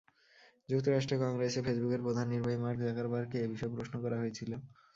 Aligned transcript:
যুক্তরাষ্ট্রের 0.69 1.21
কংগ্রেসে 1.23 1.65
ফেসবুকের 1.65 2.03
প্রধান 2.03 2.25
নির্বাহী 2.29 2.57
মার্ক 2.59 2.79
জাকারবার্গকে 2.81 3.37
এ 3.39 3.51
বিষয়ে 3.53 3.73
প্রশ্ন 3.75 3.95
করা 4.03 4.17
হয়েছিল। 4.19 4.51